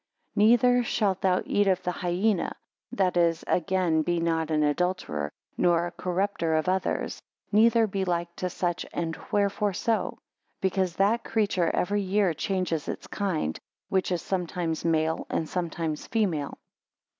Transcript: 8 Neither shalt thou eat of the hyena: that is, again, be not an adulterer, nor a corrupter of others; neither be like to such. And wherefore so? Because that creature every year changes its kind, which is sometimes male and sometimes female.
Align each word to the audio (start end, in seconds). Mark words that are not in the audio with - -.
8 0.33 0.37
Neither 0.37 0.83
shalt 0.83 1.21
thou 1.21 1.43
eat 1.45 1.67
of 1.67 1.83
the 1.83 1.91
hyena: 1.91 2.55
that 2.91 3.15
is, 3.15 3.43
again, 3.45 4.01
be 4.01 4.19
not 4.19 4.49
an 4.49 4.63
adulterer, 4.63 5.31
nor 5.57 5.85
a 5.85 5.91
corrupter 5.91 6.55
of 6.55 6.67
others; 6.67 7.21
neither 7.51 7.85
be 7.85 8.03
like 8.03 8.35
to 8.37 8.49
such. 8.49 8.83
And 8.93 9.15
wherefore 9.31 9.73
so? 9.73 10.17
Because 10.59 10.95
that 10.95 11.23
creature 11.23 11.69
every 11.75 12.01
year 12.01 12.33
changes 12.33 12.87
its 12.87 13.05
kind, 13.05 13.59
which 13.89 14.11
is 14.11 14.23
sometimes 14.23 14.83
male 14.83 15.27
and 15.29 15.47
sometimes 15.47 16.07
female. 16.07 16.57